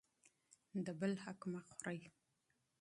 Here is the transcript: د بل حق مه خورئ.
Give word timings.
د 0.85 0.87
بل 0.99 1.13
حق 1.23 1.39
مه 1.51 1.61
خورئ. 1.69 2.01